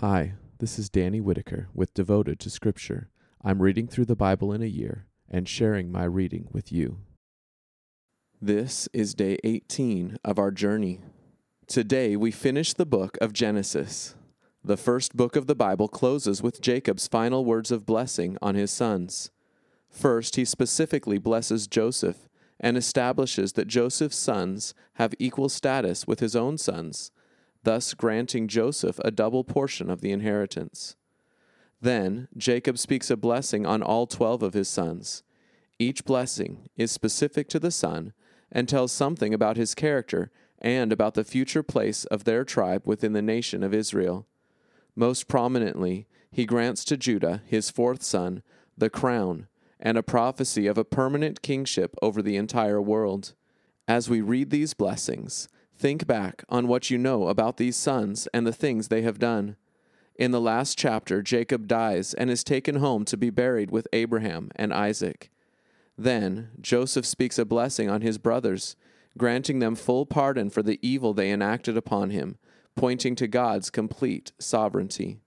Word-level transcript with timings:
Hi, 0.00 0.34
this 0.60 0.78
is 0.78 0.88
Danny 0.88 1.20
Whitaker 1.20 1.66
with 1.74 1.92
Devoted 1.92 2.38
to 2.38 2.50
Scripture. 2.50 3.10
I'm 3.42 3.60
reading 3.60 3.88
through 3.88 4.04
the 4.04 4.14
Bible 4.14 4.52
in 4.52 4.62
a 4.62 4.66
year 4.66 5.06
and 5.28 5.48
sharing 5.48 5.90
my 5.90 6.04
reading 6.04 6.46
with 6.52 6.70
you. 6.70 6.98
This 8.40 8.88
is 8.92 9.12
day 9.12 9.38
18 9.42 10.18
of 10.24 10.38
our 10.38 10.52
journey. 10.52 11.00
Today 11.66 12.14
we 12.14 12.30
finish 12.30 12.74
the 12.74 12.86
book 12.86 13.18
of 13.20 13.32
Genesis. 13.32 14.14
The 14.62 14.76
first 14.76 15.16
book 15.16 15.34
of 15.34 15.48
the 15.48 15.56
Bible 15.56 15.88
closes 15.88 16.44
with 16.44 16.60
Jacob's 16.60 17.08
final 17.08 17.44
words 17.44 17.72
of 17.72 17.84
blessing 17.84 18.38
on 18.40 18.54
his 18.54 18.70
sons. 18.70 19.32
First, 19.90 20.36
he 20.36 20.44
specifically 20.44 21.18
blesses 21.18 21.66
Joseph 21.66 22.28
and 22.60 22.76
establishes 22.76 23.54
that 23.54 23.66
Joseph's 23.66 24.16
sons 24.16 24.74
have 24.94 25.12
equal 25.18 25.48
status 25.48 26.06
with 26.06 26.20
his 26.20 26.36
own 26.36 26.56
sons 26.56 27.10
thus 27.64 27.94
granting 27.94 28.48
Joseph 28.48 28.98
a 29.04 29.10
double 29.10 29.44
portion 29.44 29.90
of 29.90 30.00
the 30.00 30.12
inheritance. 30.12 30.96
Then 31.80 32.28
Jacob 32.36 32.78
speaks 32.78 33.10
a 33.10 33.16
blessing 33.16 33.66
on 33.66 33.82
all 33.82 34.06
twelve 34.06 34.42
of 34.42 34.54
his 34.54 34.68
sons. 34.68 35.22
Each 35.78 36.04
blessing 36.04 36.68
is 36.76 36.90
specific 36.90 37.48
to 37.50 37.60
the 37.60 37.70
son 37.70 38.12
and 38.50 38.68
tells 38.68 38.90
something 38.92 39.32
about 39.32 39.56
his 39.56 39.74
character 39.74 40.30
and 40.60 40.92
about 40.92 41.14
the 41.14 41.24
future 41.24 41.62
place 41.62 42.04
of 42.06 42.24
their 42.24 42.44
tribe 42.44 42.82
within 42.84 43.12
the 43.12 43.22
nation 43.22 43.62
of 43.62 43.74
Israel. 43.74 44.26
Most 44.96 45.28
prominently, 45.28 46.08
he 46.32 46.46
grants 46.46 46.84
to 46.86 46.96
Judah, 46.96 47.42
his 47.46 47.70
fourth 47.70 48.02
son, 48.02 48.42
the 48.76 48.90
crown 48.90 49.46
and 49.80 49.96
a 49.96 50.02
prophecy 50.02 50.66
of 50.66 50.76
a 50.76 50.84
permanent 50.84 51.42
kingship 51.42 51.94
over 52.02 52.20
the 52.20 52.36
entire 52.36 52.82
world. 52.82 53.34
As 53.86 54.10
we 54.10 54.20
read 54.20 54.50
these 54.50 54.74
blessings, 54.74 55.48
Think 55.78 56.08
back 56.08 56.42
on 56.48 56.66
what 56.66 56.90
you 56.90 56.98
know 56.98 57.28
about 57.28 57.56
these 57.56 57.76
sons 57.76 58.26
and 58.34 58.44
the 58.44 58.52
things 58.52 58.88
they 58.88 59.02
have 59.02 59.20
done. 59.20 59.54
In 60.16 60.32
the 60.32 60.40
last 60.40 60.76
chapter, 60.76 61.22
Jacob 61.22 61.68
dies 61.68 62.14
and 62.14 62.28
is 62.28 62.42
taken 62.42 62.76
home 62.76 63.04
to 63.04 63.16
be 63.16 63.30
buried 63.30 63.70
with 63.70 63.86
Abraham 63.92 64.50
and 64.56 64.74
Isaac. 64.74 65.30
Then 65.96 66.48
Joseph 66.60 67.06
speaks 67.06 67.38
a 67.38 67.44
blessing 67.44 67.88
on 67.88 68.00
his 68.00 68.18
brothers, 68.18 68.74
granting 69.16 69.60
them 69.60 69.76
full 69.76 70.04
pardon 70.04 70.50
for 70.50 70.64
the 70.64 70.80
evil 70.82 71.14
they 71.14 71.30
enacted 71.30 71.76
upon 71.76 72.10
him, 72.10 72.38
pointing 72.74 73.14
to 73.14 73.28
God's 73.28 73.70
complete 73.70 74.32
sovereignty. 74.40 75.20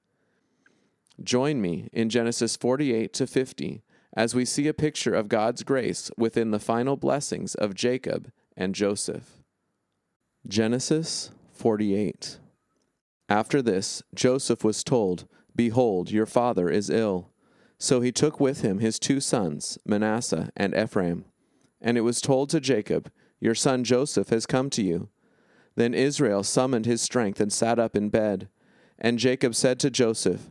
Join 1.24 1.62
me 1.62 1.88
in 1.94 2.10
Genesis 2.10 2.58
48 2.58 3.14
to 3.14 3.26
50 3.26 3.84
as 4.18 4.36
we 4.36 4.44
see 4.44 4.68
a 4.68 4.74
picture 4.74 5.16
of 5.16 5.30
God's 5.30 5.64
grace 5.64 6.12
within 6.18 6.52
the 6.52 6.60
final 6.60 6.98
blessings 6.98 7.56
of 7.56 7.74
Jacob 7.74 8.34
and 8.58 8.76
Joseph. 8.76 9.41
Genesis 10.48 11.30
48. 11.54 12.40
After 13.30 13.62
this, 13.62 14.02
Joseph 14.14 14.64
was 14.64 14.84
told, 14.84 15.28
Behold, 15.56 16.10
your 16.10 16.26
father 16.26 16.68
is 16.68 16.90
ill. 16.90 17.30
So 17.78 18.02
he 18.02 18.12
took 18.12 18.40
with 18.40 18.62
him 18.62 18.80
his 18.80 18.98
two 18.98 19.20
sons, 19.20 19.78
Manasseh 19.86 20.50
and 20.58 20.76
Ephraim. 20.76 21.26
And 21.80 21.96
it 21.96 22.02
was 22.02 22.22
told 22.22 22.50
to 22.50 22.60
Jacob, 22.60 23.12
Your 23.40 23.54
son 23.54 23.84
Joseph 23.84 24.30
has 24.30 24.48
come 24.48 24.72
to 24.72 24.84
you. 24.84 25.10
Then 25.76 25.94
Israel 25.94 26.44
summoned 26.44 26.88
his 26.88 27.02
strength 27.04 27.40
and 27.40 27.54
sat 27.54 27.78
up 27.78 27.96
in 27.96 28.10
bed. 28.10 28.50
And 28.98 29.20
Jacob 29.20 29.54
said 29.54 29.80
to 29.80 29.92
Joseph, 29.92 30.50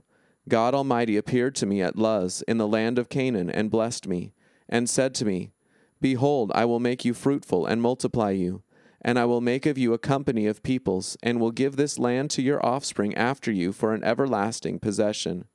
God 0.48 0.72
Almighty 0.72 1.16
appeared 1.16 1.56
to 1.56 1.66
me 1.66 1.83
at 1.83 1.98
Luz 1.98 2.42
in 2.46 2.58
the 2.58 2.68
land 2.68 2.96
of 2.98 3.08
Canaan 3.08 3.50
and 3.50 3.70
blessed 3.70 4.06
me, 4.06 4.33
and 4.68 4.88
said 4.88 5.14
to 5.16 5.24
me, 5.24 5.50
Behold, 6.00 6.52
I 6.55 6.64
will 6.64 6.80
make 6.80 7.05
you 7.05 7.12
fruitful 7.12 7.66
and 7.66 7.83
multiply 7.83 8.30
you 8.30 8.62
and 9.02 9.18
I 9.18 9.24
will 9.24 9.40
make 9.40 9.66
of 9.66 9.78
you 9.78 9.92
a 9.92 9.98
company 9.98 10.46
of 10.46 10.62
peoples, 10.62 11.16
and 11.22 11.40
will 11.40 11.50
give 11.50 11.76
this 11.76 11.98
land 11.98 12.30
to 12.30 12.42
your 12.42 12.64
offspring 12.64 13.14
after 13.14 13.50
you 13.50 13.72
for 13.72 13.94
an 13.94 14.04
everlasting 14.04 14.78
possession. 14.78 15.46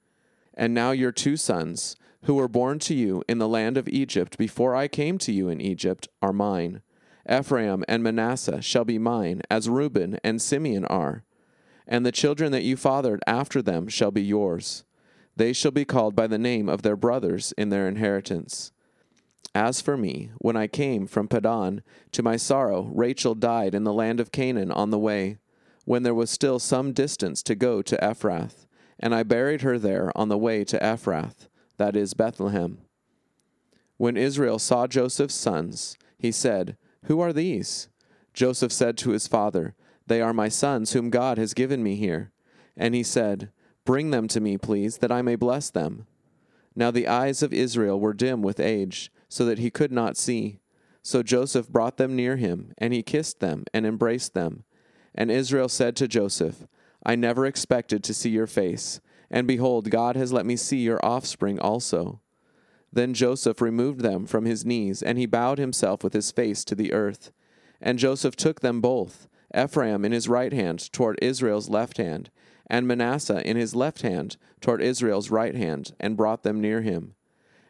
And 0.54 0.74
now 0.74 0.92
your 0.92 1.12
two 1.12 1.38
sons, 1.38 1.96
who 2.24 2.36
were 2.36 2.48
born 2.48 2.80
to 2.80 2.96
you 2.96 3.24
in 3.28 3.38
the 3.38 3.48
land 3.48 3.78
of 3.78 3.88
Egypt 3.88 4.38
before 4.38 4.76
I 4.76 4.88
came 4.88 5.18
to 5.20 5.32
you 5.32 5.48
in 5.48 5.62
Egypt, 5.62 6.08
are 6.22 6.34
mine. 6.34 6.82
Ephraim 7.30 7.84
and 7.88 8.04
Manasseh 8.04 8.62
shall 8.62 8.86
be 8.86 8.98
mine, 8.98 9.42
as 9.50 9.70
Reuben 9.70 10.20
and 10.24 10.42
Simeon 10.42 10.86
are. 10.86 11.24
And 11.88 12.06
the 12.06 12.12
children 12.12 12.52
that 12.52 12.64
you 12.64 12.78
fathered 12.78 13.22
after 13.28 13.62
them 13.62 13.88
shall 13.88 14.12
be 14.12 14.24
yours. 14.24 14.86
They 15.36 15.54
shall 15.54 15.72
be 15.72 15.86
called 15.86 16.16
by 16.16 16.28
the 16.28 16.40
name 16.40 16.70
of 16.70 16.82
their 16.82 16.96
brothers 16.96 17.54
in 17.58 17.70
their 17.70 17.88
inheritance. 17.88 18.72
As 19.56 19.80
for 19.80 19.96
me, 19.96 20.32
when 20.40 20.58
I 20.58 20.68
came 20.68 21.08
from 21.08 21.30
Paddan, 21.30 21.82
to 22.12 22.22
my 22.22 22.36
sorrow, 22.36 22.92
Rachel 22.94 23.36
died 23.36 23.74
in 23.74 23.86
the 23.86 23.94
land 23.94 24.20
of 24.20 24.34
Canaan 24.34 24.70
on 24.70 24.90
the 24.90 25.00
way, 25.00 25.38
when 25.86 26.04
there 26.04 26.14
was 26.14 26.30
still 26.30 26.60
some 26.60 26.92
distance 26.92 27.42
to 27.44 27.56
go 27.56 27.82
to 27.82 27.98
Ephrath, 28.04 28.66
and 29.00 29.16
I 29.16 29.24
buried 29.24 29.62
her 29.62 29.80
there 29.80 30.12
on 30.14 30.28
the 30.28 30.38
way 30.38 30.66
to 30.66 30.78
Ephrath, 30.80 31.48
that 31.78 31.96
is 31.96 32.14
Bethlehem. 32.14 32.80
When 33.96 34.18
Israel 34.18 34.60
saw 34.60 34.88
Joseph's 34.88 35.36
sons, 35.36 35.98
he 36.18 36.34
said, 36.34 36.76
Who 37.06 37.22
are 37.22 37.32
these? 37.32 37.88
Joseph 38.34 38.74
said 38.74 38.98
to 38.98 39.12
his 39.12 39.26
father, 39.26 39.74
They 40.06 40.20
are 40.20 40.34
my 40.34 40.50
sons, 40.50 40.92
whom 40.92 41.10
God 41.10 41.38
has 41.38 41.54
given 41.54 41.82
me 41.82 41.96
here. 41.96 42.34
And 42.76 42.94
he 42.94 43.04
said, 43.04 43.52
Bring 43.86 44.12
them 44.12 44.28
to 44.28 44.42
me, 44.42 44.58
please, 44.58 44.98
that 44.98 45.14
I 45.14 45.22
may 45.22 45.38
bless 45.38 45.70
them. 45.70 46.08
Now 46.76 46.92
the 46.92 47.08
eyes 47.08 47.42
of 47.42 47.54
Israel 47.54 47.98
were 47.98 48.14
dim 48.14 48.42
with 48.42 48.60
age 48.60 49.12
so 49.36 49.44
that 49.44 49.60
he 49.60 49.70
could 49.70 49.92
not 49.92 50.16
see. 50.16 50.60
So 51.04 51.22
Joseph 51.22 51.68
brought 51.68 51.98
them 51.98 52.16
near 52.16 52.38
him, 52.38 52.72
and 52.78 52.94
he 52.94 53.04
kissed 53.04 53.42
them 53.42 53.66
and 53.74 53.86
embraced 53.86 54.34
them. 54.34 54.64
And 55.14 55.30
Israel 55.30 55.68
said 55.68 55.98
to 55.98 56.08
Joseph, 56.08 56.66
I 57.06 57.18
never 57.18 57.46
expected 57.46 58.02
to 58.06 58.14
see 58.14 58.30
your 58.30 58.48
face, 58.48 59.02
and 59.30 59.46
behold, 59.46 59.90
God 59.90 60.16
has 60.16 60.32
let 60.32 60.46
me 60.46 60.56
see 60.56 60.78
your 60.78 61.06
offspring 61.06 61.60
also. 61.60 62.22
Then 62.94 63.14
Joseph 63.14 63.60
removed 63.60 64.00
them 64.00 64.26
from 64.26 64.46
his 64.46 64.66
knees, 64.66 65.04
and 65.04 65.18
he 65.18 65.26
bowed 65.26 65.58
himself 65.58 66.02
with 66.02 66.14
his 66.14 66.32
face 66.32 66.64
to 66.64 66.74
the 66.74 66.94
earth. 66.94 67.34
And 67.82 68.00
Joseph 68.00 68.38
took 68.38 68.62
them 68.62 68.80
both, 68.80 69.28
Ephraim 69.54 70.06
in 70.06 70.14
his 70.14 70.30
right 70.30 70.54
hand 70.54 70.90
toward 70.94 71.20
Israel's 71.22 71.68
left 71.68 71.98
hand, 71.98 72.30
and 72.68 72.88
Manasseh 72.88 73.46
in 73.46 73.58
his 73.58 73.76
left 73.76 74.02
hand 74.02 74.38
toward 74.62 74.82
Israel's 74.82 75.30
right 75.30 75.56
hand, 75.56 75.92
and 76.00 76.16
brought 76.16 76.44
them 76.44 76.62
near 76.62 76.84
him. 76.84 77.16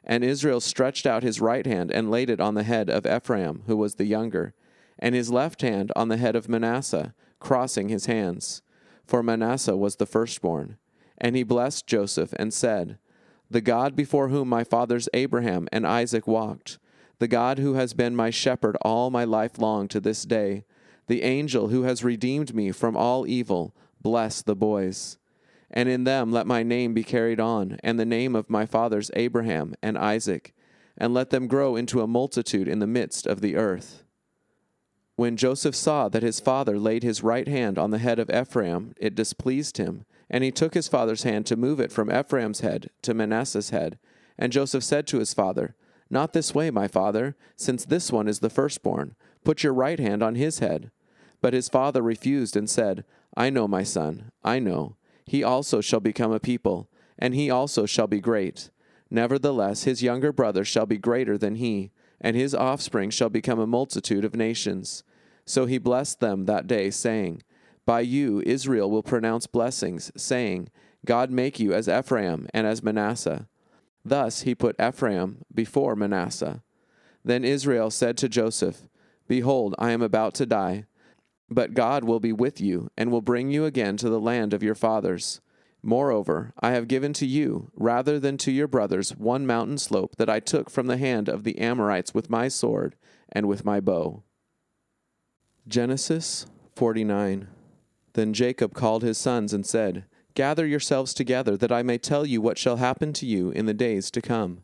And 0.06 0.24
Israel 0.24 0.62
stretched 0.62 1.06
out 1.06 1.24
his 1.24 1.42
right 1.42 1.66
hand 1.66 1.92
and 1.92 2.12
laid 2.12 2.30
it 2.30 2.40
on 2.40 2.54
the 2.54 2.64
head 2.64 2.90
of 2.90 3.08
Ephraim, 3.08 3.64
who 3.66 3.76
was 3.76 3.96
the 3.96 4.06
younger, 4.06 4.54
and 5.00 5.16
his 5.16 5.32
left 5.32 5.62
hand 5.62 5.92
on 5.96 6.10
the 6.10 6.18
head 6.18 6.36
of 6.36 6.48
Manasseh, 6.48 7.14
crossing 7.40 7.90
his 7.90 8.06
hands. 8.06 8.62
For 9.06 9.24
Manasseh 9.24 9.76
was 9.76 9.96
the 9.96 10.06
firstborn. 10.06 10.78
And 11.18 11.36
he 11.36 11.44
blessed 11.44 11.88
Joseph 11.88 12.34
and 12.38 12.54
said, 12.54 13.00
The 13.50 13.62
God 13.62 13.96
before 13.96 14.30
whom 14.30 14.48
my 14.48 14.64
fathers 14.64 15.10
Abraham 15.14 15.68
and 15.72 15.88
Isaac 15.88 16.28
walked, 16.28 16.78
the 17.20 17.28
God 17.28 17.60
who 17.60 17.74
has 17.76 17.94
been 17.94 18.16
my 18.16 18.30
shepherd 18.30 18.76
all 18.82 19.10
my 19.10 19.24
life 19.24 19.58
long 19.58 19.88
to 19.88 20.00
this 20.00 20.24
day, 20.24 20.66
the 21.08 21.24
angel 21.24 21.70
who 21.70 21.84
has 21.84 22.04
redeemed 22.04 22.54
me 22.54 22.72
from 22.72 22.98
all 22.98 23.26
evil, 23.26 23.74
bless 24.02 24.42
the 24.42 24.56
boys 24.56 25.18
and 25.76 25.90
in 25.90 26.06
them 26.06 26.32
let 26.32 26.48
my 26.48 26.64
name 26.64 26.94
be 26.94 27.04
carried 27.04 27.40
on, 27.40 27.78
and 27.84 28.00
the 28.00 28.06
name 28.06 28.34
of 28.34 28.50
my 28.50 28.66
fathers 28.66 29.12
Abraham 29.14 29.76
and 29.84 29.98
Isaac, 29.98 30.54
and 30.98 31.14
let 31.14 31.30
them 31.30 31.48
grow 31.48 31.76
into 31.76 32.02
a 32.02 32.08
multitude 32.08 32.70
in 32.70 32.80
the 32.80 32.88
midst 32.88 33.28
of 33.28 33.42
the 33.42 33.58
earth. 33.58 34.04
When 35.18 35.36
Joseph 35.36 35.76
saw 35.76 36.08
that 36.10 36.24
his 36.24 36.40
father 36.40 36.80
laid 36.80 37.04
his 37.04 37.24
right 37.24 37.48
hand 37.48 37.78
on 37.78 37.92
the 37.92 37.98
head 37.98 38.20
of 38.20 38.30
Ephraim, 38.30 38.96
it 38.98 39.16
displeased 39.16 39.78
him, 39.78 40.06
and 40.30 40.44
he 40.44 40.52
took 40.52 40.74
his 40.74 40.88
father's 40.88 41.24
hand 41.24 41.46
to 41.48 41.58
move 41.58 41.82
it 41.82 41.92
from 41.92 42.12
Ephraim's 42.12 42.62
head 42.62 42.90
to 43.02 43.14
Manasseh's 43.14 43.70
head. 43.70 44.00
And 44.38 44.54
Joseph 44.54 44.84
said 44.84 45.08
to 45.08 45.20
his 45.20 45.34
father, 45.34 45.76
Not 46.10 46.34
this 46.34 46.56
way, 46.56 46.72
my 46.72 46.88
father, 46.88 47.36
since 47.56 47.86
this 47.86 48.12
one 48.12 48.28
is 48.28 48.40
the 48.40 48.50
firstborn. 48.50 49.16
Put 49.44 49.64
your 49.64 49.74
right 49.74 50.00
hand 50.00 50.24
on 50.24 50.36
his 50.36 50.60
head. 50.60 50.92
But 51.42 51.54
his 51.54 51.70
father 51.70 52.02
refused 52.02 52.56
and 52.58 52.70
said, 52.70 53.06
I 53.38 53.50
know, 53.50 53.68
my 53.68 53.84
son, 53.84 54.32
I 54.44 54.60
know 54.60 54.96
he 55.26 55.44
also 55.44 55.82
shall 55.82 56.00
become 56.00 56.32
a 56.32 56.40
people, 56.40 56.90
and 57.18 57.34
he 57.34 57.50
also 57.50 57.86
shall 57.86 58.08
be 58.08 58.20
great. 58.20 58.70
Nevertheless, 59.10 59.84
his 59.84 60.04
younger 60.04 60.32
brother 60.32 60.64
shall 60.66 60.86
be 60.86 60.98
greater 60.98 61.38
than 61.38 61.56
he, 61.56 61.92
and 62.22 62.36
his 62.36 62.56
offspring 62.56 63.10
shall 63.10 63.30
become 63.30 63.60
a 63.60 63.68
multitude 63.68 64.26
of 64.26 64.36
nations. 64.36 65.04
So 65.46 65.66
he 65.66 65.78
blessed 65.78 66.20
them 66.20 66.46
that 66.46 66.68
day, 66.68 66.90
saying, 66.90 67.44
By 67.86 68.02
you 68.02 68.42
Israel 68.46 68.90
will 68.90 69.04
pronounce 69.04 69.48
blessings, 69.48 70.12
saying, 70.16 70.70
God 71.06 71.30
make 71.30 71.60
you 71.60 71.74
as 71.74 71.88
Ephraim 71.88 72.48
and 72.54 72.66
as 72.66 72.84
Manasseh. 72.84 73.48
Thus 74.04 74.42
he 74.42 74.56
put 74.56 74.80
Ephraim 74.82 75.44
before 75.54 75.96
Manasseh. 75.96 76.64
Then 77.24 77.44
Israel 77.44 77.90
said 77.92 78.18
to 78.18 78.30
Joseph, 78.30 78.88
Behold, 79.28 79.76
I 79.80 79.92
am 79.92 80.02
about 80.02 80.36
to 80.36 80.46
die 80.46 80.86
but 81.50 81.74
God 81.74 82.04
will 82.04 82.20
be 82.20 82.34
with 82.34 82.60
you, 82.60 82.90
and 82.98 83.12
will 83.12 83.22
bring 83.22 83.52
you 83.52 83.66
again 83.66 83.98
to 83.98 84.10
the 84.10 84.20
land 84.20 84.54
of 84.54 84.64
your 84.64 84.76
fathers. 84.76 85.42
Moreover, 85.84 86.52
I 86.60 86.72
have 86.72 86.88
given 86.88 87.14
to 87.14 87.28
you, 87.28 87.72
rather 87.76 88.20
than 88.20 88.38
to 88.40 88.52
your 88.52 88.68
brothers, 88.68 89.16
one 89.16 89.46
mountain 89.46 89.78
slope 89.78 90.16
that 90.18 90.30
I 90.30 90.40
took 90.40 90.70
from 90.70 90.88
the 90.88 90.98
hand 90.98 91.30
of 91.30 91.44
the 91.44 91.60
Amorites 91.60 92.14
with 92.14 92.30
my 92.30 92.48
sword 92.48 92.96
and 93.32 93.48
with 93.48 93.64
my 93.64 93.80
bow. 93.80 94.24
Genesis 95.68 96.48
49. 96.76 97.48
Then 98.14 98.34
Jacob 98.34 98.74
called 98.74 99.04
his 99.04 99.18
sons 99.18 99.54
and 99.54 99.66
said, 99.66 100.06
Gather 100.34 100.66
yourselves 100.66 101.14
together, 101.14 101.56
that 101.58 101.72
I 101.72 101.84
may 101.84 101.98
tell 101.98 102.26
you 102.26 102.42
what 102.42 102.58
shall 102.58 102.78
happen 102.78 103.14
to 103.14 103.26
you 103.26 103.52
in 103.52 103.66
the 103.66 103.74
days 103.74 104.10
to 104.12 104.22
come. 104.22 104.64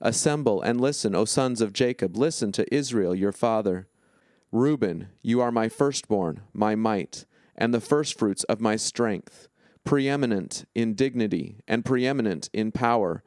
Assemble 0.00 0.62
and 0.62 0.80
listen, 0.80 1.14
O 1.14 1.24
sons 1.24 1.60
of 1.60 1.72
Jacob, 1.72 2.16
listen 2.16 2.52
to 2.52 2.74
Israel 2.74 3.14
your 3.14 3.32
father. 3.32 3.88
Reuben, 4.52 5.08
you 5.22 5.40
are 5.40 5.52
my 5.52 5.68
firstborn, 5.68 6.40
my 6.52 6.74
might, 6.74 7.24
and 7.56 7.72
the 7.72 7.80
firstfruits 7.80 8.42
of 8.44 8.60
my 8.60 8.74
strength, 8.74 9.48
preeminent 9.84 10.64
in 10.74 10.94
dignity 10.94 11.60
and 11.68 11.84
preeminent 11.84 12.50
in 12.52 12.72
power. 12.72 13.22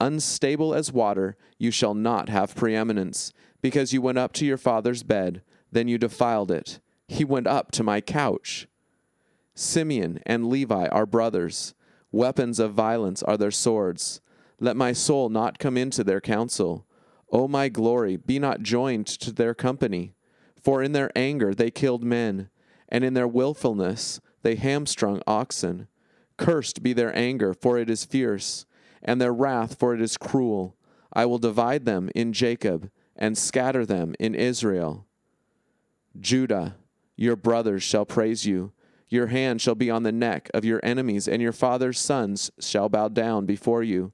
Unstable 0.00 0.74
as 0.74 0.92
water, 0.92 1.36
you 1.58 1.72
shall 1.72 1.94
not 1.94 2.28
have 2.28 2.54
preeminence, 2.54 3.32
because 3.60 3.92
you 3.92 4.00
went 4.00 4.18
up 4.18 4.32
to 4.34 4.46
your 4.46 4.56
father's 4.56 5.02
bed, 5.02 5.42
then 5.72 5.88
you 5.88 5.98
defiled 5.98 6.52
it. 6.52 6.78
He 7.08 7.24
went 7.24 7.48
up 7.48 7.72
to 7.72 7.82
my 7.82 8.00
couch. 8.00 8.68
Simeon 9.54 10.20
and 10.24 10.46
Levi 10.46 10.86
are 10.86 11.06
brothers. 11.06 11.74
Weapons 12.12 12.60
of 12.60 12.74
violence 12.74 13.24
are 13.24 13.36
their 13.36 13.50
swords. 13.50 14.20
Let 14.60 14.76
my 14.76 14.92
soul 14.92 15.28
not 15.28 15.58
come 15.58 15.76
into 15.76 16.04
their 16.04 16.20
counsel. 16.20 16.86
O 17.32 17.48
my 17.48 17.68
glory, 17.68 18.16
be 18.16 18.38
not 18.38 18.62
joined 18.62 19.06
to 19.06 19.32
their 19.32 19.54
company. 19.54 20.14
For 20.68 20.82
in 20.82 20.92
their 20.92 21.10
anger 21.16 21.54
they 21.54 21.70
killed 21.70 22.04
men, 22.04 22.50
and 22.90 23.02
in 23.02 23.14
their 23.14 23.26
wilfulness 23.26 24.20
they 24.42 24.56
hamstrung 24.56 25.22
oxen. 25.26 25.88
Cursed 26.36 26.82
be 26.82 26.92
their 26.92 27.16
anger, 27.16 27.54
for 27.54 27.78
it 27.78 27.88
is 27.88 28.04
fierce, 28.04 28.66
and 29.02 29.18
their 29.18 29.32
wrath, 29.32 29.78
for 29.78 29.94
it 29.94 30.02
is 30.02 30.18
cruel. 30.18 30.76
I 31.10 31.24
will 31.24 31.38
divide 31.38 31.86
them 31.86 32.10
in 32.14 32.34
Jacob, 32.34 32.90
and 33.16 33.38
scatter 33.38 33.86
them 33.86 34.14
in 34.20 34.34
Israel. 34.34 35.06
Judah, 36.20 36.76
your 37.16 37.34
brothers 37.34 37.82
shall 37.82 38.04
praise 38.04 38.44
you 38.44 38.72
your 39.08 39.28
hand 39.28 39.62
shall 39.62 39.74
be 39.74 39.90
on 39.90 40.02
the 40.02 40.12
neck 40.12 40.50
of 40.52 40.66
your 40.66 40.80
enemies, 40.82 41.26
and 41.26 41.40
your 41.40 41.52
father's 41.52 41.98
sons 41.98 42.50
shall 42.60 42.90
bow 42.90 43.08
down 43.08 43.46
before 43.46 43.82
you. 43.82 44.12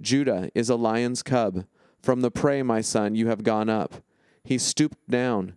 Judah 0.00 0.52
is 0.54 0.70
a 0.70 0.76
lion's 0.76 1.24
cub. 1.24 1.64
From 2.00 2.20
the 2.20 2.30
prey, 2.30 2.62
my 2.62 2.80
son, 2.80 3.16
you 3.16 3.26
have 3.26 3.42
gone 3.42 3.68
up. 3.68 4.04
He 4.44 4.56
stooped 4.56 5.10
down. 5.10 5.56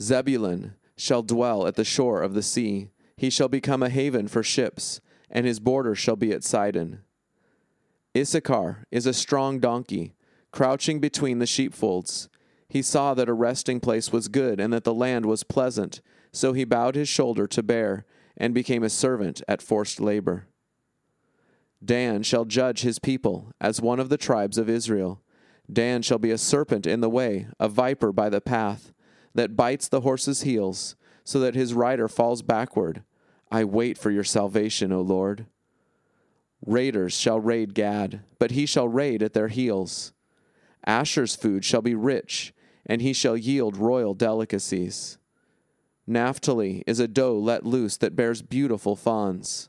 Zebulun 0.00 0.74
shall 0.96 1.22
dwell 1.22 1.66
at 1.66 1.76
the 1.76 1.84
shore 1.84 2.22
of 2.22 2.34
the 2.34 2.42
sea. 2.42 2.90
He 3.16 3.30
shall 3.30 3.48
become 3.48 3.82
a 3.82 3.90
haven 3.90 4.28
for 4.28 4.42
ships, 4.42 5.00
and 5.30 5.46
his 5.46 5.60
border 5.60 5.94
shall 5.94 6.16
be 6.16 6.32
at 6.32 6.44
Sidon. 6.44 7.00
Issachar 8.16 8.84
is 8.90 9.06
a 9.06 9.12
strong 9.12 9.58
donkey, 9.60 10.14
crouching 10.52 11.00
between 11.00 11.38
the 11.38 11.46
sheepfolds. 11.46 12.28
He 12.68 12.82
saw 12.82 13.14
that 13.14 13.28
a 13.28 13.34
resting 13.34 13.80
place 13.80 14.12
was 14.12 14.28
good, 14.28 14.60
and 14.60 14.72
that 14.72 14.84
the 14.84 14.94
land 14.94 15.26
was 15.26 15.42
pleasant 15.42 16.00
so 16.32 16.52
he 16.52 16.64
bowed 16.64 16.94
his 16.94 17.08
shoulder 17.08 17.46
to 17.46 17.62
bear, 17.62 18.04
and 18.36 18.54
became 18.54 18.82
a 18.82 18.90
servant 18.90 19.42
at 19.48 19.62
forced 19.62 20.00
labor. 20.00 20.46
Dan 21.84 22.22
shall 22.22 22.44
judge 22.44 22.82
his 22.82 22.98
people 22.98 23.52
as 23.60 23.80
one 23.80 24.00
of 24.00 24.08
the 24.08 24.16
tribes 24.16 24.58
of 24.58 24.68
Israel. 24.68 25.20
Dan 25.70 26.02
shall 26.02 26.18
be 26.18 26.30
a 26.30 26.38
serpent 26.38 26.86
in 26.86 27.00
the 27.00 27.10
way, 27.10 27.48
a 27.58 27.68
viper 27.68 28.12
by 28.12 28.28
the 28.28 28.40
path, 28.40 28.92
that 29.38 29.56
bites 29.56 29.88
the 29.88 30.00
horse's 30.00 30.42
heels, 30.42 30.96
so 31.24 31.38
that 31.40 31.54
his 31.54 31.74
rider 31.74 32.08
falls 32.08 32.42
backward. 32.42 33.02
I 33.50 33.64
wait 33.64 33.96
for 33.96 34.10
your 34.10 34.24
salvation, 34.24 34.92
O 34.92 35.00
Lord. 35.00 35.46
Raiders 36.66 37.14
shall 37.14 37.38
raid 37.38 37.74
Gad, 37.74 38.22
but 38.38 38.52
he 38.52 38.66
shall 38.66 38.88
raid 38.88 39.22
at 39.22 39.34
their 39.34 39.48
heels. 39.48 40.12
Asher's 40.84 41.36
food 41.36 41.64
shall 41.64 41.82
be 41.82 41.94
rich, 41.94 42.52
and 42.84 43.00
he 43.02 43.12
shall 43.12 43.36
yield 43.36 43.76
royal 43.76 44.14
delicacies. 44.14 45.18
Naphtali 46.06 46.82
is 46.86 46.98
a 46.98 47.06
doe 47.06 47.38
let 47.38 47.66
loose 47.66 47.98
that 47.98 48.16
bears 48.16 48.40
beautiful 48.40 48.96
fawns. 48.96 49.68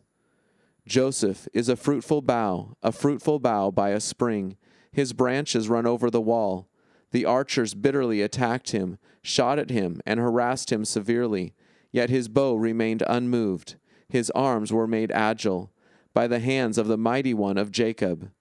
Joseph 0.87 1.47
is 1.53 1.67
a 1.69 1.75
fruitful 1.75 2.21
bough, 2.21 2.77
a 2.81 2.91
fruitful 2.91 3.39
bough 3.39 3.69
by 3.69 3.89
a 3.89 3.99
spring. 3.99 4.55
His 4.91 5.13
branches 5.13 5.69
run 5.69 5.85
over 5.85 6.09
the 6.09 6.21
wall. 6.21 6.68
The 7.11 7.25
archers 7.25 7.73
bitterly 7.73 8.21
attacked 8.21 8.71
him, 8.71 8.97
shot 9.21 9.59
at 9.59 9.69
him, 9.69 10.01
and 10.05 10.19
harassed 10.19 10.71
him 10.71 10.85
severely. 10.85 11.53
Yet 11.91 12.09
his 12.09 12.27
bow 12.27 12.55
remained 12.55 13.03
unmoved. 13.07 13.75
His 14.07 14.29
arms 14.31 14.71
were 14.71 14.87
made 14.87 15.11
agile 15.11 15.71
by 16.13 16.27
the 16.27 16.39
hands 16.39 16.77
of 16.77 16.87
the 16.87 16.97
mighty 16.97 17.33
one 17.33 17.57
of 17.57 17.71
Jacob. 17.71 18.31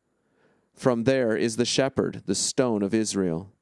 From 0.74 1.04
there 1.04 1.36
is 1.36 1.56
the 1.56 1.64
shepherd, 1.64 2.22
the 2.26 2.34
stone 2.34 2.82
of 2.82 2.94
Israel. 2.94 3.52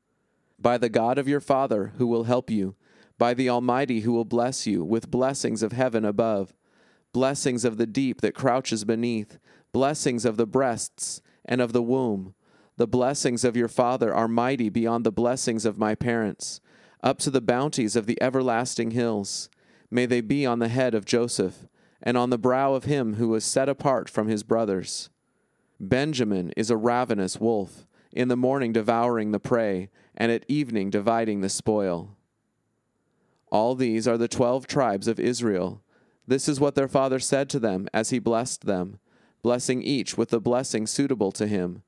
By 0.58 0.78
the 0.78 0.88
God 0.88 1.18
of 1.18 1.28
your 1.28 1.40
father, 1.40 1.92
who 1.98 2.06
will 2.06 2.24
help 2.24 2.50
you 2.50 2.76
by 3.18 3.34
the 3.34 3.48
Almighty 3.48 4.00
who 4.00 4.12
will 4.12 4.24
bless 4.24 4.66
you 4.66 4.84
with 4.84 5.10
blessings 5.10 5.62
of 5.62 5.72
heaven 5.72 6.04
above, 6.04 6.52
blessings 7.12 7.64
of 7.64 7.76
the 7.76 7.86
deep 7.86 8.20
that 8.20 8.34
crouches 8.34 8.84
beneath, 8.84 9.38
blessings 9.72 10.24
of 10.24 10.36
the 10.36 10.46
breasts 10.46 11.22
and 11.44 11.60
of 11.60 11.72
the 11.72 11.82
womb. 11.82 12.34
The 12.78 12.86
blessings 12.86 13.42
of 13.42 13.56
your 13.56 13.68
Father 13.68 14.14
are 14.14 14.28
mighty 14.28 14.68
beyond 14.68 15.04
the 15.04 15.12
blessings 15.12 15.64
of 15.64 15.78
my 15.78 15.94
parents, 15.94 16.60
up 17.02 17.18
to 17.20 17.30
the 17.30 17.40
bounties 17.40 17.96
of 17.96 18.04
the 18.06 18.20
everlasting 18.22 18.90
hills. 18.90 19.48
May 19.90 20.04
they 20.04 20.20
be 20.20 20.44
on 20.44 20.58
the 20.58 20.68
head 20.68 20.94
of 20.94 21.06
Joseph, 21.06 21.66
and 22.02 22.18
on 22.18 22.28
the 22.28 22.38
brow 22.38 22.74
of 22.74 22.84
him 22.84 23.14
who 23.14 23.28
was 23.28 23.44
set 23.44 23.68
apart 23.68 24.10
from 24.10 24.28
his 24.28 24.42
brothers. 24.42 25.08
Benjamin 25.80 26.52
is 26.56 26.70
a 26.70 26.76
ravenous 26.76 27.40
wolf, 27.40 27.86
in 28.12 28.28
the 28.28 28.36
morning 28.36 28.72
devouring 28.72 29.32
the 29.32 29.40
prey, 29.40 29.88
and 30.14 30.30
at 30.30 30.44
evening 30.46 30.90
dividing 30.90 31.40
the 31.40 31.48
spoil. 31.48 32.16
All 33.50 33.74
these 33.74 34.06
are 34.06 34.18
the 34.18 34.28
twelve 34.28 34.66
tribes 34.66 35.08
of 35.08 35.18
Israel. 35.18 35.82
This 36.26 36.46
is 36.46 36.60
what 36.60 36.74
their 36.74 36.88
father 36.88 37.20
said 37.20 37.48
to 37.50 37.58
them 37.58 37.88
as 37.94 38.10
he 38.10 38.18
blessed 38.18 38.66
them, 38.66 38.98
blessing 39.42 39.82
each 39.82 40.18
with 40.18 40.28
the 40.30 40.40
blessing 40.40 40.86
suitable 40.86 41.32
to 41.32 41.46
him. 41.46 41.82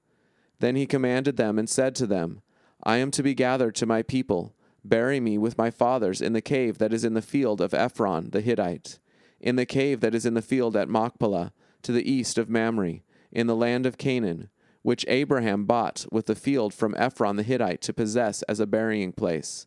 Then 0.60 0.76
he 0.76 0.86
commanded 0.86 1.36
them 1.36 1.58
and 1.58 1.68
said 1.68 1.94
to 1.96 2.06
them, 2.06 2.40
I 2.82 2.96
am 2.96 3.10
to 3.12 3.22
be 3.22 3.34
gathered 3.34 3.74
to 3.76 3.86
my 3.86 4.02
people. 4.02 4.54
Bury 4.84 5.20
me 5.20 5.38
with 5.38 5.58
my 5.58 5.70
fathers 5.70 6.20
in 6.20 6.32
the 6.32 6.40
cave 6.40 6.78
that 6.78 6.92
is 6.92 7.04
in 7.04 7.14
the 7.14 7.22
field 7.22 7.60
of 7.60 7.74
Ephron 7.74 8.30
the 8.30 8.40
Hittite, 8.40 8.98
in 9.40 9.56
the 9.56 9.66
cave 9.66 10.00
that 10.00 10.14
is 10.14 10.24
in 10.24 10.34
the 10.34 10.42
field 10.42 10.76
at 10.76 10.88
Machpelah, 10.88 11.52
to 11.82 11.92
the 11.92 12.10
east 12.10 12.38
of 12.38 12.48
Mamre, 12.48 13.00
in 13.30 13.46
the 13.46 13.56
land 13.56 13.86
of 13.86 13.98
Canaan, 13.98 14.48
which 14.82 15.04
Abraham 15.08 15.64
bought 15.64 16.06
with 16.10 16.26
the 16.26 16.34
field 16.34 16.72
from 16.72 16.94
Ephron 16.96 17.36
the 17.36 17.42
Hittite 17.42 17.82
to 17.82 17.92
possess 17.92 18.42
as 18.42 18.60
a 18.60 18.66
burying 18.66 19.12
place. 19.12 19.66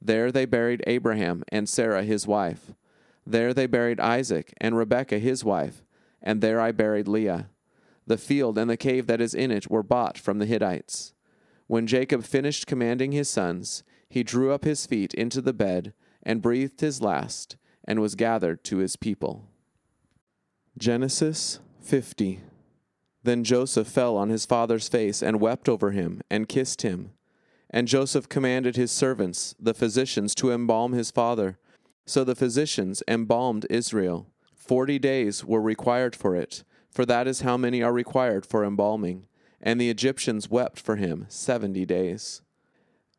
There 0.00 0.30
they 0.30 0.44
buried 0.44 0.84
Abraham 0.86 1.42
and 1.48 1.68
Sarah 1.68 2.04
his 2.04 2.26
wife. 2.26 2.72
There 3.26 3.52
they 3.52 3.66
buried 3.66 4.00
Isaac 4.00 4.52
and 4.60 4.76
Rebekah 4.76 5.18
his 5.18 5.44
wife, 5.44 5.84
and 6.22 6.40
there 6.40 6.60
I 6.60 6.72
buried 6.72 7.08
Leah. 7.08 7.48
The 8.08 8.16
field 8.16 8.56
and 8.56 8.70
the 8.70 8.78
cave 8.78 9.06
that 9.06 9.20
is 9.20 9.34
in 9.34 9.50
it 9.50 9.70
were 9.70 9.82
bought 9.82 10.16
from 10.16 10.38
the 10.38 10.46
Hittites. 10.46 11.12
When 11.66 11.86
Jacob 11.86 12.24
finished 12.24 12.66
commanding 12.66 13.12
his 13.12 13.28
sons, 13.28 13.82
he 14.08 14.22
drew 14.22 14.50
up 14.50 14.64
his 14.64 14.86
feet 14.86 15.12
into 15.12 15.42
the 15.42 15.52
bed 15.52 15.92
and 16.22 16.40
breathed 16.40 16.80
his 16.80 17.02
last, 17.02 17.56
and 17.86 18.00
was 18.00 18.14
gathered 18.14 18.64
to 18.64 18.78
his 18.78 18.96
people. 18.96 19.44
Genesis 20.78 21.60
50 21.82 22.40
Then 23.24 23.44
Joseph 23.44 23.86
fell 23.86 24.16
on 24.16 24.30
his 24.30 24.46
father's 24.46 24.88
face 24.88 25.22
and 25.22 25.38
wept 25.38 25.68
over 25.68 25.90
him 25.90 26.22
and 26.30 26.48
kissed 26.48 26.80
him. 26.80 27.10
And 27.68 27.86
Joseph 27.86 28.30
commanded 28.30 28.76
his 28.76 28.90
servants, 28.90 29.54
the 29.60 29.74
physicians, 29.74 30.34
to 30.36 30.50
embalm 30.50 30.94
his 30.94 31.10
father. 31.10 31.58
So 32.06 32.24
the 32.24 32.34
physicians 32.34 33.02
embalmed 33.06 33.66
Israel. 33.68 34.28
Forty 34.54 34.98
days 34.98 35.44
were 35.44 35.60
required 35.60 36.16
for 36.16 36.34
it, 36.34 36.64
for 36.98 37.06
that 37.06 37.28
is 37.28 37.42
how 37.42 37.56
many 37.56 37.80
are 37.80 37.92
required 37.92 38.44
for 38.44 38.64
embalming. 38.64 39.28
And 39.62 39.80
the 39.80 39.88
Egyptians 39.88 40.50
wept 40.50 40.80
for 40.80 40.96
him 40.96 41.26
seventy 41.28 41.86
days. 41.86 42.42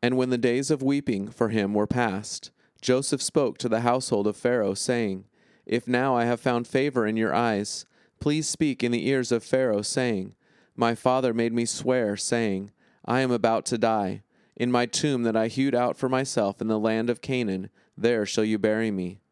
And 0.02 0.18
when 0.18 0.28
the 0.28 0.36
days 0.36 0.70
of 0.70 0.82
weeping 0.82 1.28
for 1.28 1.48
him 1.48 1.72
were 1.72 1.86
past, 1.86 2.50
Joseph 2.82 3.22
spoke 3.22 3.56
to 3.56 3.70
the 3.70 3.80
household 3.80 4.26
of 4.26 4.36
Pharaoh, 4.36 4.74
saying, 4.74 5.24
If 5.64 5.88
now 5.88 6.14
I 6.14 6.26
have 6.26 6.40
found 6.40 6.66
favor 6.66 7.06
in 7.06 7.16
your 7.16 7.34
eyes, 7.34 7.86
please 8.20 8.46
speak 8.46 8.84
in 8.84 8.92
the 8.92 9.08
ears 9.08 9.32
of 9.32 9.42
Pharaoh, 9.42 9.80
saying, 9.80 10.34
My 10.76 10.94
father 10.94 11.32
made 11.32 11.54
me 11.54 11.64
swear, 11.64 12.18
saying, 12.18 12.72
I 13.06 13.20
am 13.20 13.30
about 13.30 13.64
to 13.64 13.78
die. 13.78 14.24
In 14.56 14.70
my 14.70 14.84
tomb 14.84 15.22
that 15.22 15.38
I 15.38 15.48
hewed 15.48 15.74
out 15.74 15.96
for 15.96 16.10
myself 16.10 16.60
in 16.60 16.68
the 16.68 16.78
land 16.78 17.08
of 17.08 17.22
Canaan, 17.22 17.70
there 17.96 18.26
shall 18.26 18.44
you 18.44 18.58
bury 18.58 18.90
me. 18.90 19.22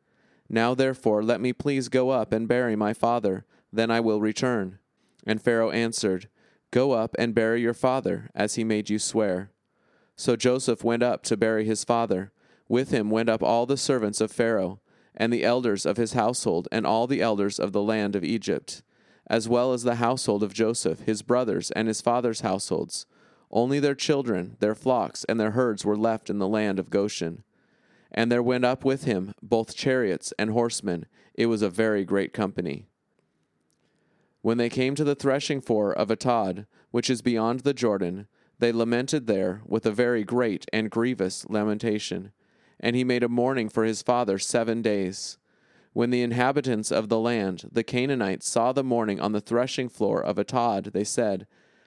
Now 0.49 0.75
therefore 0.75 1.23
let 1.23 1.43
me 1.43 1.53
please 1.53 1.91
go 1.91 2.09
up 2.09 2.33
and 2.33 2.49
bury 2.49 2.77
my 2.77 2.95
father, 2.95 3.45
then 3.73 3.91
I 3.91 4.01
will 4.01 4.21
return. 4.21 4.79
And 5.27 5.43
Pharaoh 5.43 5.71
answered, 5.71 6.29
Go 6.71 6.93
up 6.93 7.15
and 7.19 7.35
bury 7.35 7.61
your 7.61 7.75
father, 7.75 8.31
as 8.35 8.57
he 8.57 8.65
made 8.65 8.91
you 8.91 8.99
swear. 8.99 9.51
So 10.17 10.37
Joseph 10.37 10.85
went 10.85 11.03
up 11.03 11.23
to 11.25 11.37
bury 11.37 11.65
his 11.65 11.85
father. 11.85 12.33
With 12.69 12.91
him 12.91 13.09
went 13.09 13.29
up 13.29 13.43
all 13.43 13.67
the 13.67 13.77
servants 13.77 14.21
of 14.21 14.31
Pharaoh, 14.31 14.81
and 15.17 15.33
the 15.33 15.45
elders 15.45 15.87
of 15.87 15.97
his 15.97 16.13
household, 16.13 16.69
and 16.71 16.87
all 16.87 17.07
the 17.07 17.23
elders 17.23 17.59
of 17.59 17.73
the 17.73 17.83
land 17.83 18.15
of 18.15 18.25
Egypt, 18.25 18.83
as 19.29 19.49
well 19.49 19.73
as 19.73 19.83
the 19.83 19.97
household 19.97 20.43
of 20.43 20.53
Joseph, 20.53 21.01
his 21.01 21.23
brothers, 21.23 21.71
and 21.71 21.89
his 21.89 22.01
father's 22.01 22.41
households. 22.41 23.07
Only 23.51 23.81
their 23.81 23.95
children, 23.95 24.57
their 24.61 24.75
flocks, 24.75 25.25
and 25.25 25.41
their 25.41 25.53
herds 25.53 25.85
were 25.85 25.97
left 25.97 26.29
in 26.29 26.39
the 26.39 26.49
land 26.49 26.79
of 26.79 26.91
Goshen. 26.91 27.43
And 28.11 28.31
there 28.31 28.43
went 28.43 28.65
up 28.65 28.85
with 28.85 29.05
him 29.05 29.33
both 29.43 29.75
chariots 29.75 30.33
and 30.39 30.51
horsemen. 30.51 31.07
It 31.35 31.47
was 31.47 31.63
a 31.63 31.71
very 31.71 32.05
great 32.05 32.33
company. 32.33 32.87
When 34.41 34.59
they 34.59 34.69
came 34.69 34.95
to 34.95 35.05
the 35.05 35.15
threshing 35.15 35.61
floor 35.61 35.93
of 35.93 36.09
Atad, 36.09 36.67
which 36.91 37.11
is 37.11 37.23
beyond 37.23 37.61
the 37.61 37.75
Jordan, 37.75 38.29
they 38.59 38.73
lamented 38.73 39.27
there 39.27 39.63
with 39.67 39.87
a 39.87 39.91
very 39.91 40.25
great 40.25 40.67
and 40.73 40.91
grievous 40.91 41.45
lamentation. 41.49 42.33
And 42.81 42.95
he 42.95 43.05
made 43.05 43.23
a 43.23 43.29
mourning 43.29 43.69
for 43.69 43.85
his 43.85 44.03
father 44.03 44.39
seven 44.39 44.83
days. 44.83 45.39
When 45.93 46.11
the 46.11 46.23
inhabitants 46.23 46.93
of 46.93 47.09
the 47.09 47.19
land, 47.19 47.69
the 47.73 47.83
Canaanites, 47.83 48.49
saw 48.49 48.73
the 48.73 48.85
mourning 48.85 49.21
on 49.21 49.33
the 49.33 49.41
threshing 49.41 49.89
floor 49.89 50.23
of 50.23 50.37
Atad, 50.37 50.93
they 50.93 51.05
said, 51.05 51.47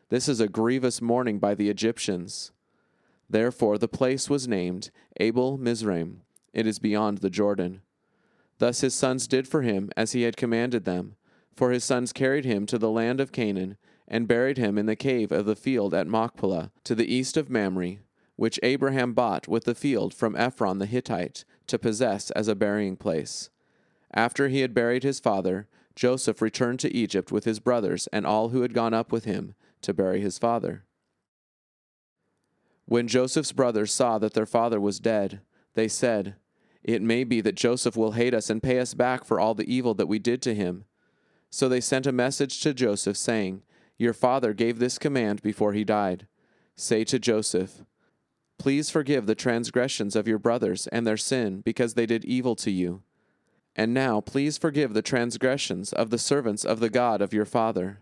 This 0.09 0.27
is 0.27 0.39
a 0.39 0.49
grievous 0.49 1.01
mourning 1.01 1.39
by 1.39 1.55
the 1.55 1.69
Egyptians. 1.69 2.51
Therefore 3.29 3.77
the 3.77 3.87
place 3.87 4.29
was 4.29 4.47
named 4.47 4.91
Abel 5.17 5.57
Mizraim. 5.57 6.23
It 6.53 6.67
is 6.67 6.79
beyond 6.79 7.19
the 7.19 7.29
Jordan. 7.29 7.81
Thus 8.57 8.81
his 8.81 8.93
sons 8.93 9.27
did 9.27 9.47
for 9.47 9.61
him 9.61 9.89
as 9.95 10.11
he 10.11 10.23
had 10.23 10.35
commanded 10.35 10.83
them. 10.83 11.15
For 11.55 11.71
his 11.71 11.83
sons 11.83 12.13
carried 12.13 12.45
him 12.45 12.65
to 12.67 12.77
the 12.77 12.89
land 12.89 13.19
of 13.19 13.31
Canaan, 13.31 13.77
and 14.07 14.27
buried 14.27 14.57
him 14.57 14.77
in 14.77 14.85
the 14.85 14.95
cave 14.95 15.31
of 15.31 15.45
the 15.45 15.55
field 15.55 15.93
at 15.93 16.07
Machpelah, 16.07 16.71
to 16.83 16.95
the 16.95 17.13
east 17.13 17.37
of 17.37 17.49
Mamre, 17.49 17.97
which 18.35 18.59
Abraham 18.63 19.13
bought 19.13 19.47
with 19.47 19.65
the 19.65 19.75
field 19.75 20.13
from 20.13 20.35
Ephron 20.35 20.79
the 20.79 20.85
Hittite, 20.85 21.45
to 21.67 21.79
possess 21.79 22.31
as 22.31 22.47
a 22.47 22.55
burying 22.55 22.97
place. 22.97 23.49
After 24.13 24.49
he 24.49 24.61
had 24.61 24.73
buried 24.73 25.03
his 25.03 25.19
father, 25.19 25.67
Joseph 25.95 26.41
returned 26.41 26.79
to 26.81 26.93
Egypt 26.93 27.31
with 27.31 27.45
his 27.45 27.59
brothers 27.59 28.07
and 28.07 28.25
all 28.25 28.49
who 28.49 28.61
had 28.61 28.73
gone 28.73 28.93
up 28.93 29.11
with 29.11 29.25
him 29.25 29.55
to 29.81 29.93
bury 29.93 30.21
his 30.21 30.37
father. 30.37 30.83
When 32.85 33.07
Joseph's 33.07 33.51
brothers 33.51 33.93
saw 33.93 34.17
that 34.17 34.33
their 34.33 34.45
father 34.45 34.79
was 34.79 34.99
dead, 34.99 35.41
they 35.75 35.87
said, 35.87 36.35
It 36.83 37.01
may 37.01 37.23
be 37.23 37.39
that 37.41 37.55
Joseph 37.55 37.95
will 37.95 38.13
hate 38.13 38.33
us 38.33 38.49
and 38.49 38.61
pay 38.61 38.79
us 38.79 38.93
back 38.93 39.23
for 39.23 39.39
all 39.39 39.53
the 39.53 39.71
evil 39.73 39.93
that 39.93 40.07
we 40.07 40.19
did 40.19 40.41
to 40.41 40.55
him. 40.55 40.85
So 41.51 41.67
they 41.67 41.81
sent 41.81 42.07
a 42.07 42.13
message 42.13 42.61
to 42.61 42.73
Joseph, 42.73 43.17
saying, 43.17 43.61
Your 43.97 44.13
father 44.13 44.53
gave 44.53 44.79
this 44.79 44.97
command 44.97 45.41
before 45.41 45.73
he 45.73 45.83
died. 45.83 46.25
Say 46.75 47.03
to 47.03 47.19
Joseph, 47.19 47.83
Please 48.57 48.89
forgive 48.89 49.25
the 49.25 49.35
transgressions 49.35 50.15
of 50.15 50.27
your 50.27 50.39
brothers 50.39 50.87
and 50.87 51.05
their 51.05 51.17
sin, 51.17 51.61
because 51.61 51.93
they 51.93 52.05
did 52.05 52.23
evil 52.23 52.55
to 52.55 52.71
you. 52.71 53.03
And 53.75 53.93
now 53.93 54.21
please 54.21 54.57
forgive 54.57 54.93
the 54.93 55.01
transgressions 55.01 55.93
of 55.93 56.09
the 56.09 56.17
servants 56.17 56.63
of 56.63 56.79
the 56.79 56.89
God 56.89 57.21
of 57.21 57.33
your 57.33 57.45
father. 57.45 57.99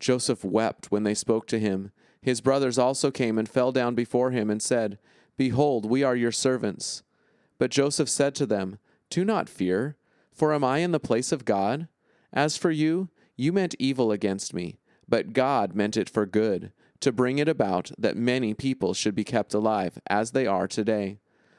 Joseph 0.00 0.44
wept 0.44 0.90
when 0.90 1.02
they 1.02 1.14
spoke 1.14 1.46
to 1.48 1.58
him. 1.58 1.92
His 2.22 2.40
brothers 2.40 2.78
also 2.78 3.10
came 3.10 3.38
and 3.38 3.48
fell 3.48 3.72
down 3.72 3.94
before 3.94 4.30
him 4.30 4.50
and 4.50 4.62
said, 4.62 4.98
Behold, 5.36 5.88
we 5.88 6.02
are 6.02 6.16
your 6.16 6.32
servants. 6.32 7.02
But 7.58 7.70
Joseph 7.70 8.08
said 8.08 8.34
to 8.36 8.46
them, 8.46 8.78
Do 9.10 9.24
not 9.24 9.48
fear, 9.48 9.96
for 10.32 10.54
am 10.54 10.64
I 10.64 10.78
in 10.78 10.92
the 10.92 11.00
place 11.00 11.32
of 11.32 11.44
God? 11.44 11.88
As 12.32 12.56
for 12.56 12.70
you, 12.70 13.08
you 13.36 13.52
meant 13.52 13.74
evil 13.78 14.12
against 14.12 14.52
me, 14.52 14.78
but 15.08 15.32
God 15.32 15.74
meant 15.74 15.96
it 15.96 16.10
for 16.10 16.26
good, 16.26 16.72
to 17.00 17.12
bring 17.12 17.38
it 17.38 17.48
about 17.48 17.92
that 17.96 18.16
many 18.16 18.54
people 18.54 18.94
should 18.94 19.14
be 19.14 19.24
kept 19.24 19.54
alive, 19.54 19.98
as 20.08 20.32
they 20.32 20.46
are 20.46 20.66
today. 20.66 21.18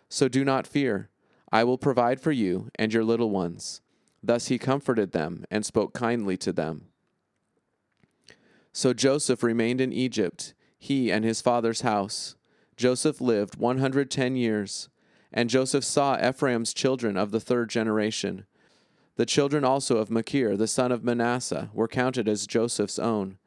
So 0.09 0.27
do 0.27 0.43
not 0.43 0.67
fear. 0.67 1.09
I 1.51 1.63
will 1.63 1.77
provide 1.77 2.21
for 2.21 2.31
you 2.31 2.69
and 2.77 2.93
your 2.93 3.03
little 3.03 3.29
ones. 3.29 3.81
Thus 4.21 4.47
he 4.47 4.57
comforted 4.57 5.11
them 5.11 5.45
and 5.49 5.65
spoke 5.65 5.93
kindly 5.93 6.37
to 6.37 6.51
them. 6.51 6.87
So 8.71 8.93
Joseph 8.93 9.41
remained 9.41 9.81
in 9.81 9.93
Egypt, 9.93 10.53
he 10.77 11.11
and 11.11 11.25
his 11.25 11.41
father's 11.41 11.81
house. 11.81 12.35
Joseph 12.77 13.19
lived 13.19 13.57
110 13.57 14.35
years, 14.35 14.89
and 15.33 15.49
Joseph 15.49 15.83
saw 15.83 16.17
Ephraim's 16.17 16.73
children 16.73 17.17
of 17.17 17.31
the 17.31 17.39
third 17.39 17.69
generation. 17.69 18.45
The 19.19 19.25
children 19.25 19.65
also 19.65 19.97
of 19.97 20.09
Machir, 20.09 20.55
the 20.55 20.65
son 20.65 20.93
of 20.93 21.03
Manasseh, 21.03 21.69
were 21.73 21.89
counted 21.89 22.29
as 22.29 22.47
Joseph's 22.47 22.97
own. 22.97 23.37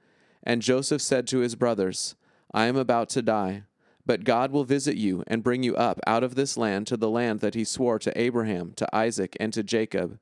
And 0.43 0.61
Joseph 0.61 1.01
said 1.01 1.27
to 1.29 1.39
his 1.39 1.55
brothers, 1.55 2.15
I 2.53 2.67
am 2.67 2.77
about 2.77 3.09
to 3.09 3.23
die, 3.23 3.63
but 4.05 4.25
God 4.25 4.53
will 4.53 4.65
visit 4.65 4.97
you 4.97 5.25
and 5.27 5.43
bring 5.43 5.63
you 5.63 5.75
up 5.75 5.99
out 6.07 6.23
of 6.23 6.35
this 6.35 6.59
land 6.59 6.87
to 6.89 6.99
the 6.99 7.09
land 7.09 7.41
that 7.41 7.55
he 7.55 7.65
swore 7.65 7.99
to 8.01 8.21
Abraham, 8.21 8.75
to 8.77 8.95
Isaac, 8.95 9.35
and 9.41 9.51
to 9.55 9.63
Jacob. 9.63 10.19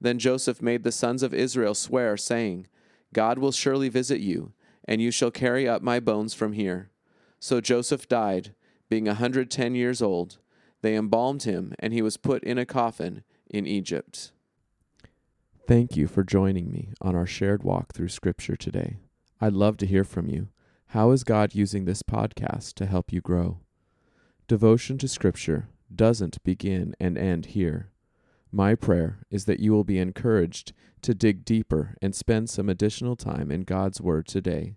Then 0.00 0.18
Joseph 0.18 0.60
made 0.60 0.82
the 0.82 0.90
sons 0.90 1.22
of 1.22 1.32
Israel 1.32 1.76
swear, 1.76 2.16
saying, 2.16 2.66
God 3.12 3.38
will 3.38 3.52
surely 3.52 3.90
visit 3.90 4.18
you, 4.18 4.54
and 4.86 5.00
you 5.00 5.12
shall 5.12 5.30
carry 5.30 5.68
up 5.68 5.82
my 5.82 6.00
bones 6.00 6.34
from 6.34 6.54
here. 6.54 6.90
So 7.38 7.60
Joseph 7.60 8.08
died, 8.08 8.56
being 8.88 9.06
a 9.06 9.14
hundred 9.14 9.52
ten 9.52 9.76
years 9.76 10.02
old. 10.02 10.38
They 10.82 10.96
embalmed 10.96 11.44
him, 11.44 11.76
and 11.78 11.92
he 11.92 12.02
was 12.02 12.16
put 12.16 12.42
in 12.42 12.58
a 12.58 12.66
coffin 12.66 13.22
in 13.48 13.68
Egypt. 13.68 14.32
Thank 15.70 15.96
you 15.96 16.08
for 16.08 16.24
joining 16.24 16.68
me 16.72 16.88
on 17.00 17.14
our 17.14 17.28
shared 17.28 17.62
walk 17.62 17.94
through 17.94 18.08
Scripture 18.08 18.56
today. 18.56 18.96
I'd 19.40 19.52
love 19.52 19.76
to 19.76 19.86
hear 19.86 20.02
from 20.02 20.28
you. 20.28 20.48
How 20.86 21.12
is 21.12 21.22
God 21.22 21.54
using 21.54 21.84
this 21.84 22.02
podcast 22.02 22.74
to 22.74 22.86
help 22.86 23.12
you 23.12 23.20
grow? 23.20 23.60
Devotion 24.48 24.98
to 24.98 25.06
Scripture 25.06 25.68
doesn't 25.94 26.42
begin 26.42 26.96
and 26.98 27.16
end 27.16 27.46
here. 27.46 27.92
My 28.50 28.74
prayer 28.74 29.20
is 29.30 29.44
that 29.44 29.60
you 29.60 29.70
will 29.70 29.84
be 29.84 30.00
encouraged 30.00 30.72
to 31.02 31.14
dig 31.14 31.44
deeper 31.44 31.94
and 32.02 32.16
spend 32.16 32.50
some 32.50 32.68
additional 32.68 33.14
time 33.14 33.52
in 33.52 33.60
God's 33.60 34.00
Word 34.00 34.26
today. 34.26 34.74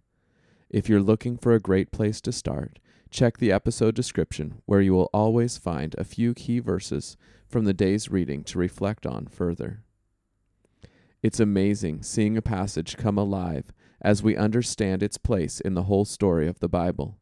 If 0.70 0.88
you're 0.88 1.02
looking 1.02 1.40
for 1.40 1.54
a 1.54 1.60
great 1.60 1.92
place 1.92 2.22
to 2.22 2.32
start, 2.32 2.78
check 3.10 3.40
the 3.40 3.52
episode 3.52 3.96
description 3.96 4.62
where 4.68 4.82
you 4.82 4.94
will 4.94 5.10
always 5.12 5.58
find 5.58 5.96
a 5.98 6.04
few 6.04 6.36
key 6.36 6.60
verses 6.60 7.18
from 7.48 7.66
the 7.66 7.74
day's 7.74 8.12
reading 8.12 8.44
to 8.44 8.60
reflect 8.60 9.08
on 9.08 9.26
further. 9.26 9.82
It's 11.24 11.40
amazing 11.40 12.04
seeing 12.04 12.36
a 12.36 12.42
passage 12.42 12.98
come 12.98 13.18
alive 13.18 13.72
as 14.02 14.22
we 14.22 14.36
understand 14.36 15.02
its 15.02 15.18
place 15.18 15.62
in 15.62 15.74
the 15.74 15.84
whole 15.84 16.04
story 16.04 16.50
of 16.50 16.60
the 16.60 16.68
Bible. 16.68 17.18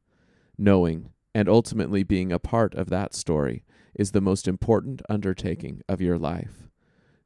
Knowing 0.58 1.12
and 1.36 1.48
ultimately 1.48 2.02
being 2.02 2.32
a 2.32 2.40
part 2.40 2.74
of 2.74 2.90
that 2.90 3.14
story 3.14 3.64
is 3.94 4.12
the 4.12 4.20
most 4.20 4.48
important 4.48 5.04
undertaking 5.08 5.82
of 5.88 6.02
your 6.02 6.18
life. 6.18 6.68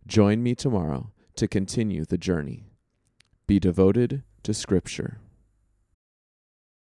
Join 0.05 0.43
me 0.43 0.53
tomorrow 0.53 1.13
to 1.37 1.47
continue 1.47 2.03
the 2.03 2.17
journey. 2.17 2.65
Be 3.47 3.57
devoted 3.57 4.23
to 4.43 4.53
Scripture. 4.53 5.19